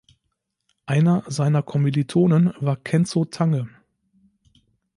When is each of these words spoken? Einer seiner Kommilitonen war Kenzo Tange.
Einer 0.87 1.23
seiner 1.27 1.61
Kommilitonen 1.61 2.55
war 2.59 2.75
Kenzo 2.75 3.23
Tange. 3.23 3.69